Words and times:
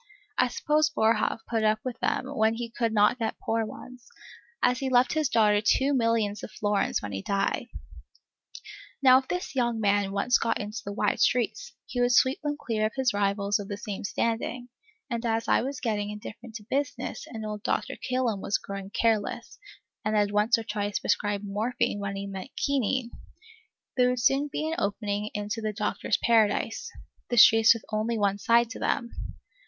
I 0.35 0.47
suppose 0.47 0.89
Boerhaave 0.89 1.45
put 1.47 1.63
up 1.63 1.77
with 1.85 1.99
them 1.99 2.25
when 2.25 2.55
he 2.55 2.71
could 2.71 2.91
not 2.91 3.19
get 3.19 3.37
poor 3.37 3.67
ones, 3.67 4.09
as 4.63 4.79
he 4.79 4.89
left 4.89 5.13
his 5.13 5.29
daughter 5.29 5.61
two 5.61 5.93
millions 5.93 6.41
of 6.41 6.49
florins 6.49 7.03
when 7.03 7.11
he 7.11 7.21
died. 7.21 7.67
Now 9.03 9.19
if 9.19 9.27
this 9.27 9.53
young 9.55 9.79
man 9.79 10.11
once 10.11 10.39
got 10.39 10.59
into 10.59 10.81
the 10.83 10.91
wide 10.91 11.19
streets, 11.19 11.73
he 11.85 12.01
would 12.01 12.13
sweep 12.13 12.41
them 12.41 12.57
clear 12.59 12.87
of 12.87 12.95
his 12.95 13.13
rivals 13.13 13.59
of 13.59 13.67
the 13.67 13.77
same 13.77 14.03
standing; 14.03 14.69
and 15.07 15.23
as 15.23 15.47
I 15.47 15.61
was 15.61 15.79
getting 15.79 16.09
indifferent 16.09 16.55
to 16.55 16.63
business, 16.67 17.27
and 17.27 17.45
old 17.45 17.61
Dr. 17.61 17.95
Kilham 17.95 18.41
was 18.41 18.57
growing 18.57 18.89
careless, 18.89 19.59
and 20.03 20.15
had 20.15 20.31
once 20.31 20.57
or 20.57 20.63
twice 20.63 20.97
prescribed 20.97 21.45
morphine 21.45 21.99
when 21.99 22.15
he 22.15 22.25
meant 22.25 22.49
quinine, 22.65 23.11
there 23.95 24.09
would 24.09 24.19
soon 24.21 24.49
be 24.51 24.67
an 24.67 24.73
opening 24.79 25.29
into 25.35 25.61
the 25.61 25.73
Doctor's 25.73 26.17
Paradise, 26.17 26.89
the 27.29 27.37
streets 27.37 27.75
with 27.75 27.85
only 27.91 28.17
one 28.17 28.39
side 28.39 28.71
to 28.71 28.79
them. 28.79 29.11